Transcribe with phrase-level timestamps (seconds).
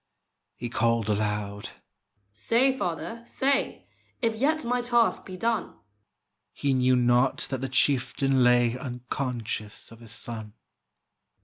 [0.57, 1.69] A._] He called aloud,
[2.33, 3.85] "Say, father, say,
[4.19, 5.75] If yet my task be done!"
[6.53, 10.53] He knew not that the chieftain lay Unconscious of his son.